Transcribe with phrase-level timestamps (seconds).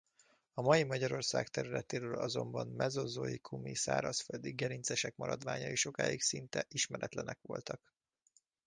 [0.53, 7.93] A mai Magyarország területéről azonban mezozoikumi szárazföldi gerincesek maradványai sokáig szinte ismeretlenek voltak.